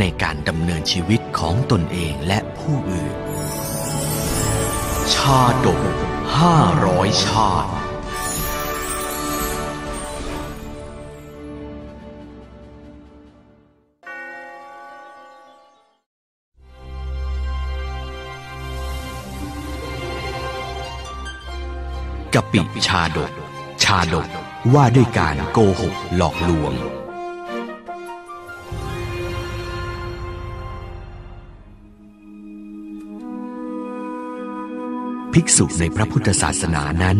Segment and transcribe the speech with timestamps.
[0.00, 3.14] ในการดำเนินชีวิตของตนเองและผู้อื่น
[5.14, 5.82] ชาดก
[6.38, 7.72] ห้าร้อยชาติ
[22.34, 23.32] กปิชาดก
[23.84, 24.28] ชาดก
[24.74, 26.74] ว่าด้วยการโกหกหลอกลวง
[35.38, 37.18] ภิกษุในพระพุทธศาสนานั้น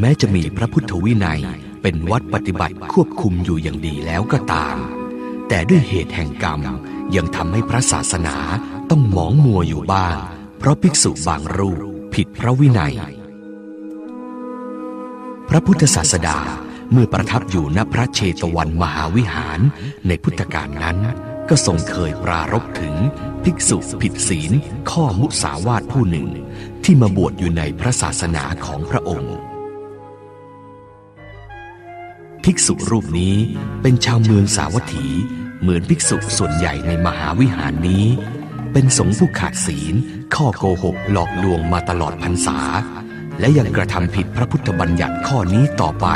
[0.00, 1.40] แม้จะมีพระพุทธวินัย
[1.82, 4.76] เป็นวัดปฏิบัติควบคุมอยู่อย่างดีแล้วก็ตาม
[5.48, 6.60] แต่ด้วยเหตุแห่งกรรม
[7.16, 8.36] ยังทำให้พระศาสนา
[8.90, 10.16] ต้องหมองมัวอยู่บ้าง
[10.58, 11.80] เพราะภิกษุบางรูป
[12.14, 12.94] ผิดพระวินัย
[15.48, 16.38] พระพุทธศาสดา
[16.92, 19.60] เมื่อประทับอยู่ณพระเชตวันมหาวิหาร
[20.06, 20.98] ในพุทธกาลนั้น
[21.50, 22.94] ก็ทรงเคยปรารภถึง
[23.44, 24.52] ภิกษุผิดศีล
[24.90, 26.28] ข้อมุสาวาทผู้หนึ่ง
[26.84, 29.36] ที่มาบวชอยู่ในพระศาสนาของพระองค์
[32.44, 33.36] ภิกษุรูปนี้
[33.82, 35.06] เป็นชาวเมืองสาวัตถี
[35.60, 38.04] เหมือนภิกษุส่วนใหญ่ในมหาวิหารนี้
[38.72, 39.94] เป็นสงฆ์ผู้ขาดศีล
[40.34, 42.58] ข้อโกหกหลอกลวงมาตลอดพรรษา
[43.40, 46.06] และยังกระทำผิดพระพุทธบัญญัติข้อนี้ต่อไป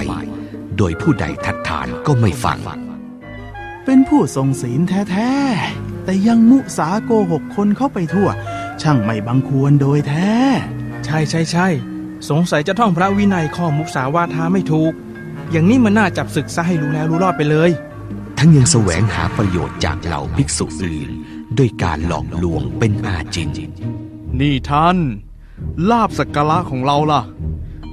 [0.79, 2.61] โดยผู้ใดทัดทานก็ไม่ฟัง
[3.85, 8.29] เป็นผู้ทรงศีลแท้ๆ แต่ยังมุสาโกหกคนเข้าไปทั่ว
[8.83, 10.33] ช่างไม่บังควรโดยแท้
[11.05, 11.69] ใช่ใช่ใช่
[12.29, 14.93] สงสัยจะท่องพระวินัยข้อมุสาวาทาไม่ถูก
[15.51, 17.71] อย่างนี้มันน่าจับศึกซะให้รู้แล้วรู้รอดไปเลย
[18.39, 21.09] ทั้งยังแสวงหาประโยชน์จากเหล่าภิกษุอื่น
[21.59, 23.51] ด้วยการหลอกลวงเป็นอาจิน
[24.41, 24.97] นี่ท่าน
[25.91, 27.23] ลาบสักการะของเราล่ะ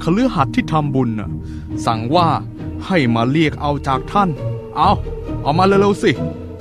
[0.01, 1.29] คฤหัสถ์ที่ทำบุญน่ะ
[1.85, 2.27] สั่งว่า
[2.85, 4.29] ให้มาเรียกเอาจากท่าน
[4.77, 4.91] เอา
[5.43, 6.11] เอามาเร็วๆสิ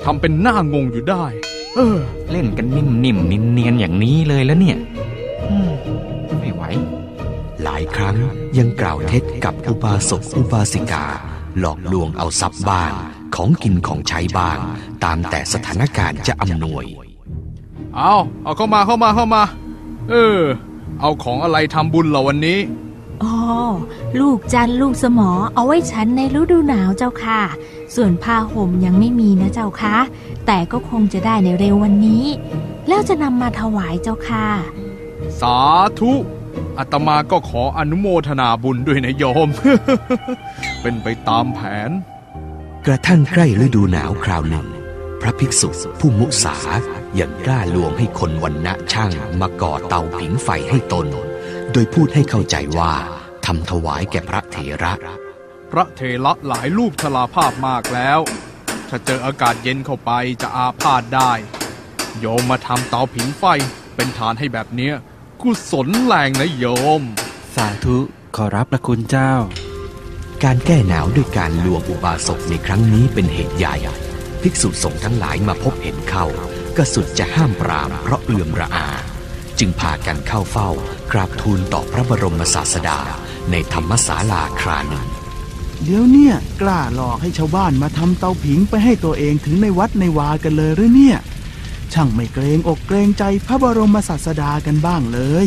[0.03, 1.25] ทำเป็นหน้างงอยู่ได้
[1.75, 1.97] เออ
[2.31, 4.77] เล่นกันนิ่มๆเนียนๆอย่างนี้เลยแล้วเนี่ย
[5.49, 5.71] อืม
[6.39, 6.63] ไม่ไหว
[7.63, 8.17] หลายครั้ง
[8.57, 11.05] ยังกล่าวเท็จกับอุบาสกอุบาสิกา
[11.59, 12.91] หลอกลวงเอาทรัพย์บ้าง
[13.35, 14.57] ของกินของใช้บ้าง
[15.03, 16.85] ตามแต่สถานการณ์จะอำนวย
[17.95, 18.13] เอา
[18.43, 19.43] เอาเข้ามาเข้ามาเข้ามา
[20.09, 20.39] เออ
[20.99, 22.57] เอาของอะไรทำบุญเหรอวันนี้
[23.23, 23.35] อ๋อ
[24.19, 27.41] ลูกจันทร์ลูกสมอเอาไว้ฉันในฤดูหนาวเจ้าค่ะ
[27.95, 29.97] ส่วนผ้าห่มยังไม่มีนะเจ้าค่ะ
[30.45, 32.25] แต่ก็คงจะได้ในเร็ววันนี้
[32.87, 34.47] แล้วจะนำมาถวายเจ้าค่ะ
[35.39, 35.57] สา
[35.99, 36.11] ธุ
[36.77, 39.49] อาตมาก็ขออนุโมทนาบุญด้วยนะโยม
[40.81, 41.59] เป็นไปตามแผ
[41.89, 41.91] น
[42.85, 44.67] กระทั่งใกล้ฤดูหนาวคราวหนึ่ง
[45.21, 45.69] พระภิกษุ
[45.99, 46.55] ผู้มุสา
[47.19, 51.07] ยังกล้าลวงให้คนวันณะช่างมาก่อเตาผิงไฟให้ตน
[51.73, 52.93] โดยพูดให้เข้าใจว่า
[53.45, 54.93] ทำถวายแก่พระเถระ
[55.71, 58.19] พระเทระหลายรูปชราภาพมากแล้ว
[58.89, 61.31] ถ้าเจออากาศเย็นเข้าไปจะอาพาธได้
[62.19, 63.43] โยมมาทำเตาผิงไฟ
[63.95, 64.93] เป็นฐานให้แบบเนี้ย
[65.41, 66.65] กุศลแรงนะโย
[66.99, 67.01] ม
[67.55, 67.97] สาธุ
[68.35, 69.33] ขอรับพระคุณเจ้า
[70.43, 73.75] การแก้หนาวด้วยการลวงอุบาสกในครั้งนี้เป็นเหตุใหญ่
[74.41, 76.25] ภิกษุสงฆ์ทั้งหลายมาพบเห็นเข้า
[76.77, 78.87] ก็สุดจะห้ามปรามเพราะเอื่อมระอา
[79.59, 80.69] จึงพากันเข้าเฝ้า
[81.13, 82.99] กราบทูลต่อพระบรมศาสดา
[83.51, 85.05] ในธรรมศาลาคราหนึ่ง
[85.83, 91.17] เดี๋ยวเนี่ยกล้าหลอกให้ชาวบ้านมาทำเตาผิงไปให้ตัวเองถึงในวัดในวากันเลยหรือเนี่ย
[91.93, 95.45] ช่างไม่เกรงอกเกรงใจพระบรมศาสดากันบ้างเลย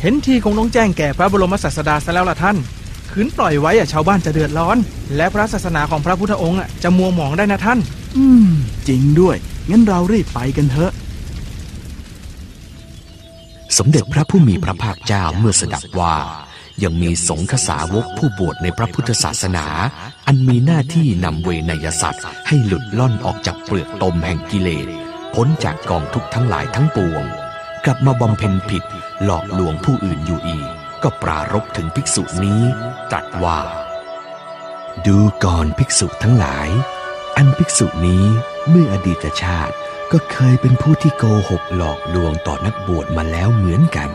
[0.00, 2.56] เห็นทีคงต้องแจ้งแก่พระบรมศาสดาซะแล้วล่ะท่าน
[3.10, 4.76] ขืนปล่อยไว้อะชาวบ้านจะเดือดร้อน
[5.16, 7.78] และพระศาสนาของพระพุทธองค์อะจะมัวหมองได้นะท่าน
[8.16, 8.48] อืม
[8.88, 9.36] จริงด้วย
[9.70, 10.92] งั้นเรารีบไปกันเถอะ
[13.78, 16.16] สมเด็จพระผู้มีพระภาคเจ้าเมื่อสดับว่า
[16.82, 19.66] ยังมีสงฆ์สาวกผู้บวชในพระพุทธศาสนา
[20.26, 24.88] อันมีหน้าที่นำเวนยสัตว์ ให้หลุดล่อนออกจากเปลือกตมแห่งกิเลส
[25.34, 27.24] พ้นจากกองทุกข์ทั้งหลายทั้งปวง
[27.84, 28.82] กลับมาบำเพ็ญผิด
[29.24, 30.68] หลอกลวงผู้อื่นอยู่อีก
[31.02, 32.60] ก็ปรารบถึงภิกษุนี้
[33.10, 33.60] ตรัสว่า
[35.06, 36.68] ดูก่อนภิกษุทั้งหลาย
[37.36, 38.24] อันภิกษุนี้
[38.68, 39.76] เมื่ออดีตชาติ
[40.12, 44.10] ก็เคยเป็นผู้ที่โกหกหลอกลวงต่อนักบวชมาแล้วเหมือนกัน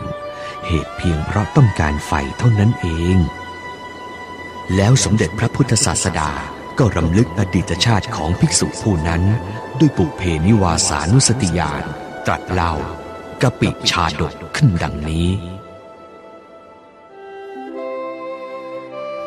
[0.66, 3.16] เหตุเพียงเพราะต้องการไฟเท่านั้นเอง
[4.76, 6.30] แล้วสมเด็จพระพุทธศาสดา
[6.78, 9.22] ก็รำลึกอดีตชาติของภิกษุผู้นั้น
[9.78, 11.84] ด้วยปุเพนิวาสานุสติญาณ
[12.26, 12.72] ตรัสเล่า
[13.42, 15.28] กะปิชาดกขึ้นดังนี้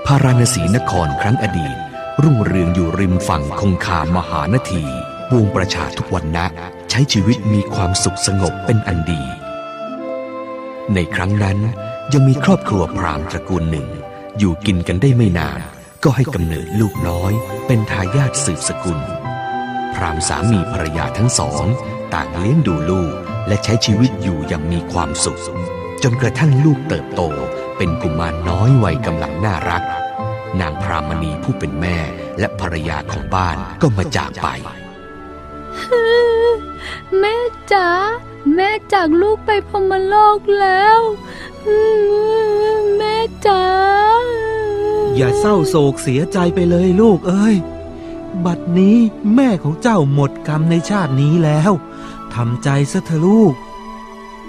[0.05, 1.77] พาราณสีนครครั้งอดีต
[2.23, 4.85] รุ่งเรืองอยู่ริมฝั่งคงคามหานที
[5.33, 6.45] วงประชาทุกวันนะ
[6.89, 9.21] ใช้ชีวิตมีความสุขสงบเป็นอันดี
[10.93, 11.57] ในครั้งนั้น
[12.13, 13.87] ยังมีครอบครัวพราหมณ์ตระกูลหนึ่ง
[14.37, 15.59] อยู่กินกันได้ไม่นาน
[16.03, 17.31] ก็ให้กำเนิดลูกน้อย
[17.67, 18.99] เป็นทายาทสืบสกุล
[19.95, 21.65] พราหมณ์สามีภรรยาทั้งสอง
[22.13, 23.13] ต่างเลี้ยงดูลูก
[23.47, 25.41] และใช้ชีวิตอยู่อย่างมีความสุข
[26.03, 27.21] จนกระทั่งลูกเติบโต
[27.77, 29.83] เป็นกุมารน้อยวัยกำลังน่ารัก
[30.61, 31.97] นางพรามณีผู้เป็นแม่
[32.39, 34.47] และภรรยาของบ้านก็มาจากไป
[37.19, 37.35] แม่
[37.71, 37.87] จ๋า
[38.55, 40.99] แม่จากลูกไปพรหมโลกแล้ว
[42.97, 43.63] แม่จ๋า
[45.15, 47.55] อย่าเศร้าโศกเสียใจไปเลยลูกเอ้ย
[48.45, 48.97] บัดนี้
[49.35, 51.71] แม่ของเจ้าหมดกรรมในชาตินี้แล้ว
[52.35, 53.53] ทำใจซะเถอะลูก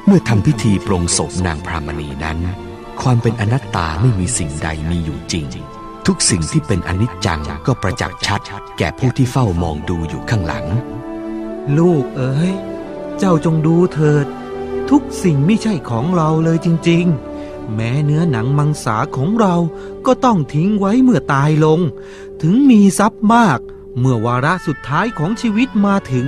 [0.06, 2.38] เมื่อทำพิธีปรงศพนางพรามณีนั้น
[3.00, 5.46] ความเป็นอนัตตาไม่มีสิ่งใดมีอยู่จริง
[6.06, 8.40] ทุกสิ่งที่เป็นอนิจจังก็ประจักษ์ชัด
[8.78, 10.66] แก่ผู้ที่เฝ้ามองดูอยู่ข้างหลัง
[11.78, 12.52] ลูกเอ๋ย
[13.18, 14.26] เจ้าจงดูเถิด
[14.90, 17.04] ทุกสิ่งไม่ใช่ของเราเลยจริง
[17.40, 19.56] ๆ แม้เนื้อหนังมังสาของเรา
[20.06, 21.80] ก็ต้องทิ้งไว้เมื่อตายลง
[22.42, 23.58] ถึงมีทรัพย์มาก
[23.98, 26.26] เมื่อวาระสุดท้ายของชีวิตมาถึง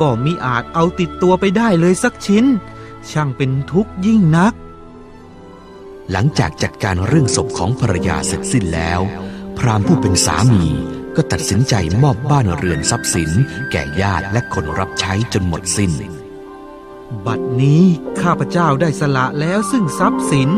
[0.00, 2.44] ก็มิอาจเอาติดตัวไปได้เลยสักชิ้น
[3.10, 4.54] ช่างเป็นทุกข์ยิ่งนัก
[6.10, 9.00] หลังจากจัดการเรื่องศพของภรรยาเสร็จสิ้นแล้ว
[9.58, 10.64] พราหมณ์ผู้เป็นสามี
[11.16, 13.30] ก็ตัดสินใจมอบบ้านเรือนทรัพย์สิน
[13.70, 15.92] แก่ญาติและคนรับใช้จนหมดสิ้น
[17.26, 17.82] บัดนี้
[18.20, 20.48] ข้าพเจ้าได้สละแล้วซึ่งทรัพย์สิน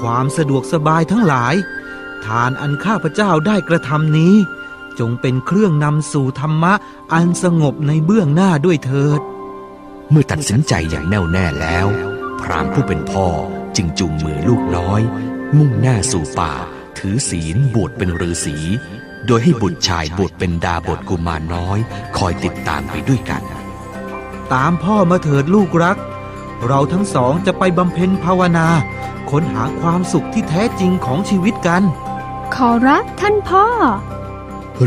[0.00, 1.54] ความสะดวกสบายทั้งหลาย
[2.24, 4.34] ทานอันข้าพเจ้าได้กระทำนี้
[4.98, 6.74] จงเป็นเครื่องนำสู่ธรรมะ
[7.12, 9.20] อันสงบในเบื้องหน้าด้วยเถิด
[10.10, 11.86] เมื่อตัดสินใจอย่างแน่วแน่แล้ว
[12.40, 13.26] พราหมณ์ผู้เป็นพ่อ
[13.76, 15.00] จึงจูงมือลูกน้อย
[15.58, 16.52] มุ่งหน้าสู่ป่า
[16.98, 18.56] ถือศีลบวชเป็นฤาษี
[19.26, 21.78] โดยให้บุตรชายบวชเป็นดาบทกุมารน้อย
[22.16, 23.42] คอยติดตามไปด้วยกัน
[24.54, 25.98] ตามพ่อมาเถิดลูกรัก
[26.66, 28.68] เราทั้งสองจะไปบำเพ็ญภาวนา
[29.30, 31.82] ค้นหาความสุขที่แท้จริงของชีวิตกัน
[32.54, 33.66] ขอรับท่านพ่อ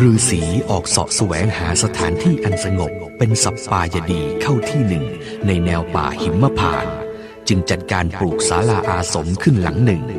[0.01, 5.05] ฤาษีออกเสาะแสวงหาสถานที่อันสงบเป็นสัปปายดีเข้าที่หนึ่ง
[5.47, 6.95] ในแนวป่าหิมพานต์
[7.47, 10.11] จึงจัดการปลูกศาลาอาสมขึ้นหลังหนึ่งเ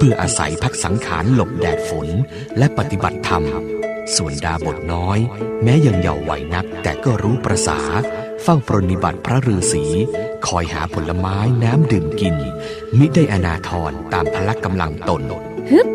[0.00, 2.08] พื่ออาศัยพักสังขารหลบแดดฝน
[2.58, 3.44] และปฏิบัติธรรม
[4.16, 5.18] ส่วนดาบทน้อย
[5.62, 7.80] แม้ยังเยาว์วัยนักแต่ก็รู้ประษา
[8.42, 9.84] เฝ้าปรนนิบัติพระฤาษี
[10.46, 12.36] คอยหาผลไม้น้ำดื่มกิน
[12.98, 15.22] มิได้อนาทรตามพละกำลังตน
[15.70, 15.88] ฮึบ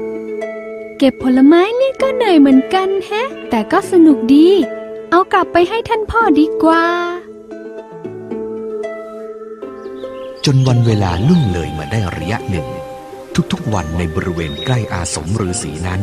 [0.97, 4.49] เก็บผลไม้นี่ก็เหนื่อยเหมือนกันแฮะ แต่ก็สนุกดี
[5.11, 6.83] เอากลับไปให้ท่านพ่อดีกว่า
[10.45, 12.67] จนวันเวลาล่วงเลยมาได้ระยะหนึ่ง
[13.51, 16.01] ทุกๆวันในบริเวณใกล้อาสมฤาษีนั้น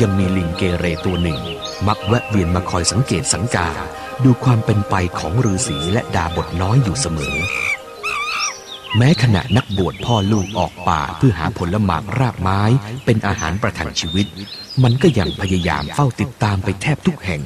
[0.00, 1.40] ยังมีลิงเกเรตัวหนึ่ง
[1.86, 3.68] มักแวะเวียนมาคอยสังเกตสังกา
[4.24, 7.36] ดูความเป็นไปของฤาษีและดาบทน้อยอยู่เสมอ
[8.96, 12.60] แม้ขณะนักบวชพ่อลูกออกป่าเพื่อหาผลหมากรากไม้
[13.04, 14.26] เป็นอาหารประทังชีวิต
[14.82, 17.42] มันก็ยังพยายามเฝ้าติดตามไปแทบทุกแห่ง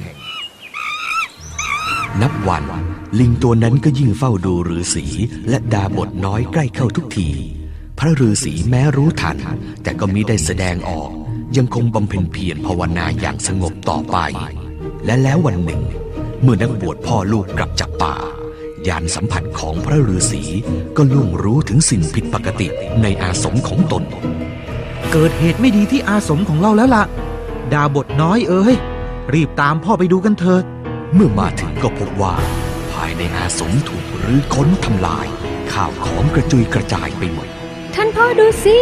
[2.21, 2.63] นับวัน
[3.19, 5.05] ลิงตัวนั้นก็ยิ่งเฝ้าดูฤาษี
[5.49, 7.29] และดาบทน้อยใกล้เข้าทุกที
[7.99, 9.37] พระฤาษีแม้รู้ทัน
[9.83, 11.11] แต่ก็มิได้แสดงออก
[11.57, 14.17] ยังคงบำเพ็ญเพียรภาวนาอย่างสงบต่อไป
[15.05, 15.81] และแล้ววันหนึ่ง
[16.41, 18.15] เมื่อนักบวชพ่อลูกกลับจากป่า
[18.87, 20.43] ยานสัมผัสของพระฤาษี
[20.97, 22.67] ก็ล่วงรู้ถึงสิ่งผิดปกติ
[23.01, 24.03] ในอาสมของตน
[25.11, 27.03] เกิดเหตุไม่ดีที่อาสมของเราแล้วล่ะ
[27.73, 28.75] ดาบทน้อยเอ้ย
[29.33, 30.63] รีบตามพ่อไปดูกันเถิด
[31.13, 32.35] เมื่อมาถึงก็พบว่า
[32.93, 35.27] ภายในอาสมถูกรื้อค้นทำลาย
[35.71, 37.47] ข้าวของกระจุยกระจายไปหมด
[37.97, 38.77] ท่านพ่อดูสิ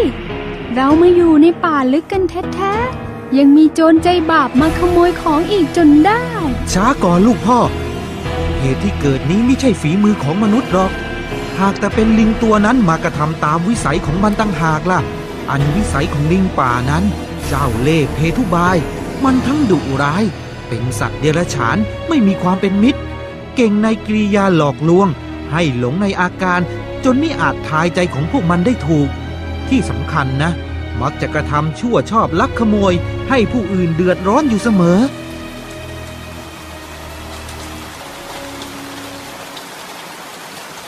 [0.74, 6.24] เรามาอยู่ในป่าลึกกันแท้ๆ ยังมีโจรใจบาปมาขโมยของอีกจนได้
[6.74, 7.60] ช้าก่อนลูกพ่อ
[8.60, 10.92] เหตุที่เกิดนี้ไม่ใช่ฝีมือของมนุษย์หรอก
[11.60, 15.00] หากแต่เป็นลิงตัวนั้นมากระทำตามวิสัยของมันตั้งหากล่ะ
[15.50, 17.04] อันวิสัยของลิงป่านั้น
[17.48, 18.78] เจ้าเล่ห์เพทุบาย
[19.24, 20.24] มันทั้งดุร้าย
[20.68, 21.78] เป็นสัตว์เดรัจฉาน
[22.08, 23.00] ไม่มีความเป็นมิตร
[23.56, 25.08] เก่งในกริยาหลอกลวง
[25.52, 26.62] ให้หลงในอาการ
[27.06, 29.10] จนไม่อาจทายใจของพวกมันได้ถูก
[29.70, 30.52] ที่สำคัญนะ
[31.02, 32.94] มักจะกระทำชั่วชอบลักขโมย
[33.30, 35.00] ให้ผู้อื่นเดือดร้อนอยู่เสมอ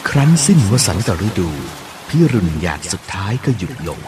[0.10, 1.50] ครั้นสิ้นวสันตฤดู
[2.08, 4.00] พิรุณหยาดสุดท้ายก็หยุดลง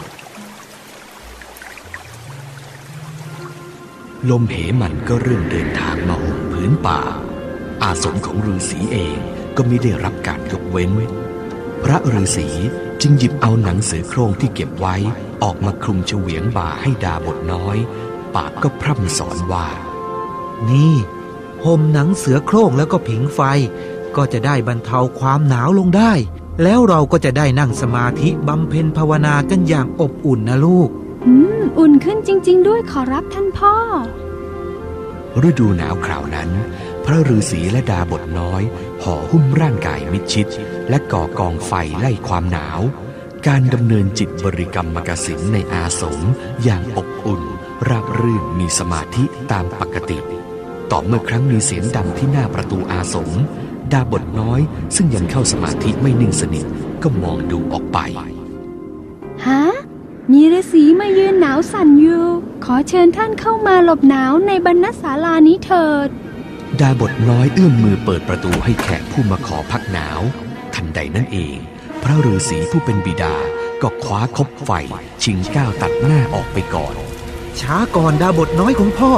[4.30, 7.00] ลมเหมันก็เริ่มเดินทางมาห่มพื้นป่า
[7.82, 9.18] อาสมของฤาษีเอง
[9.56, 10.90] ก็ไม่ได้รับการยกเว้น
[11.84, 12.48] พระฤาษี
[13.02, 14.96] จึงหยิบเอาหนังสือโครงที่เก็บไว้
[15.42, 17.76] ออกมาคลุมเฉวียงบ่าให้ดาบทน้อย
[18.34, 19.68] ปากก็พร่ำสอนว่า
[20.70, 20.94] นี่
[21.64, 23.40] ห่มหนังเสือโคร่งแล้วก็ผิงไฟ
[24.16, 26.12] ก็จะได้บรรเทาความหนาวลงได้
[26.62, 30.88] แล้วเราก็จะได้นั่งสมาธิบำเพ็ญภาวนากันอย่างอบอุ่นนะลูก
[31.26, 33.74] อืม อุ่นขึ้นจริง ๆ ด้วยขอรับท่านพ่อ
[35.48, 36.50] ฤดูหนาวคราวนั้น
[37.04, 38.62] พระฤาษีและดาบทน้อย
[39.02, 40.46] ห่อหุ้มร่างกายมิดชิด
[40.88, 42.80] และก่อกองไฟไล่ความหนาว
[43.46, 46.20] การดำเนินจิตบริกรรมกสินในอาสม
[46.64, 47.42] อย่างอบอุ่น
[47.88, 50.18] ราบรื่นมีสมาธิตามปกติ
[50.90, 53.30] ต่อเมื่อครั้งมีเสียงดังที่หน้าประตูอาสม
[53.92, 54.60] ดาบทน้อย
[54.96, 56.66] ซึ่งยังเข้าสมาธิไม่นิ่งสนิท
[57.02, 57.98] ก็มองดูออกไป
[59.46, 59.64] ฮะ
[60.32, 62.24] มีฤาษีมายืนหนาวสั่นอยู่
[62.64, 66.08] ขอเชิญท่านเข้ามาหลบหนาวในบรรณศาลานี้เถิด
[66.80, 70.47] ดาบทน้อยเอื้อมมือเปิดประตูให้แขกผู้มาขอพักหนาวทัน
[70.98, 71.56] ใดนั่นเอง
[72.02, 73.34] พระฤาษีผู้เป็นบิดา
[73.82, 74.70] ก็คว้าคบไฟ
[75.22, 76.94] ชิงก้าวตัดหน้าออกไปก่อน
[77.60, 79.12] ช้าก่อนดาบทน้อยของพ่อ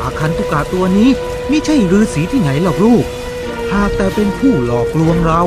[0.00, 1.10] อาคันตุกาตัวนี้
[1.48, 3.04] ไม่ใช่ฤาษีที่ไหนหรอกลูก
[3.72, 5.42] หากแต่เป็นผู้หลอกลวงเรา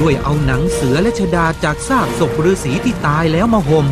[0.00, 3.86] ด้วยเอาหนังเสือและชดาจากซากศพฤาษีที่ตายแล้วมาหม่ม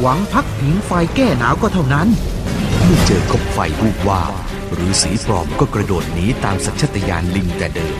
[0.00, 2.08] หวังพักผิงไฟแก้หนาวก็เท่านั้น
[2.84, 4.22] เมื่อเจอคบไฟวูบวา
[4.70, 7.98] บฤาษีปลอมก็กระโดดหนีตามสัญชาตญาณลิงแต่เดิม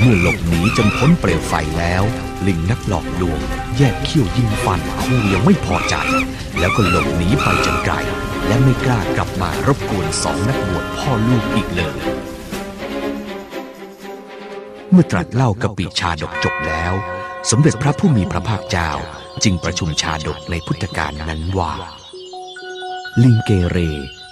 [0.00, 2.02] เมื่อหลบหนีจนพ้นเปลวไฟแล้ว
[2.46, 3.40] ลิงนักหลอกลวง
[3.76, 5.94] แยกเขี้ยวยิงฟันคู่ยังไม่พอใจ
[6.58, 7.94] แล้วก็หลบหนีไปจนไกล
[8.46, 11.96] และไม่กล้ากลับมารบกวนสองนักบวชพ่อลูกอีกเลย
[14.90, 16.94] เมื่อตรัสเล่ากะปิชาดกจบแล้ว
[17.50, 18.90] สมเด็จพระผู้มีพระภาคเจ้า
[19.44, 21.72] จึงประชุมชาดกในพุทธกาลนั้นว่า
[23.22, 23.78] ลิงเกเร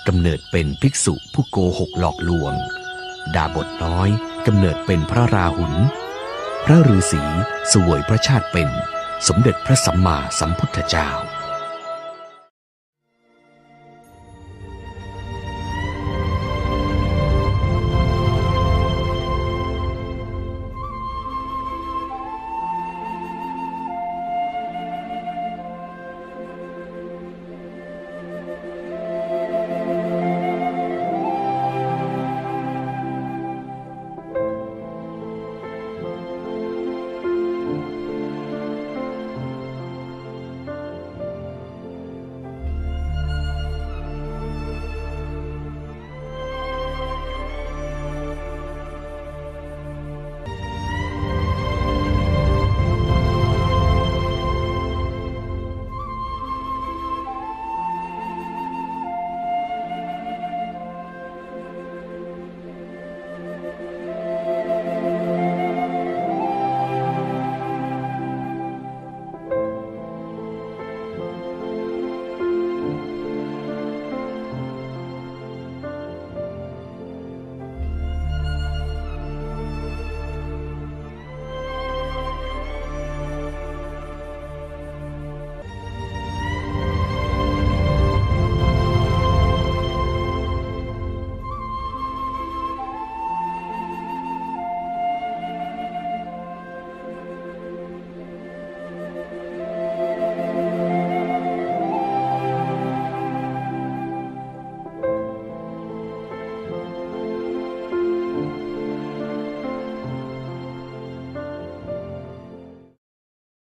[0.06, 2.52] กำเนิดเป็นภิกษุผู้โกหกหลอกลวง
[3.34, 4.10] ดาบทน้อย
[4.46, 5.74] กำเนิดเป็นพระราหุล
[6.64, 7.22] พระฤาษี
[7.72, 8.68] สวยพระชาติเป็น
[9.28, 11.10] สมเด็จพระสัมมาสัมพุทธเจ้า